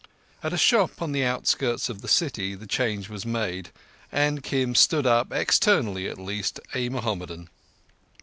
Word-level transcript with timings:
At 0.41 0.51
a 0.51 0.57
shop 0.57 0.99
on 0.99 1.11
the 1.11 1.23
outskirts 1.23 1.87
of 1.87 2.01
the 2.01 2.07
city 2.07 2.55
the 2.55 2.65
change 2.65 3.07
was 3.07 3.23
made, 3.23 3.69
and 4.11 4.41
Kim 4.41 4.73
stood 4.73 5.05
up, 5.05 5.31
externally 5.31 6.07
at 6.09 6.17
least, 6.17 6.59
a 6.73 6.89
Mohammedan. 6.89 7.51